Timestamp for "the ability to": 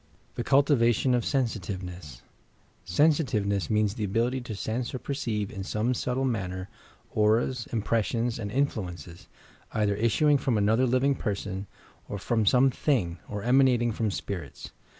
3.93-4.55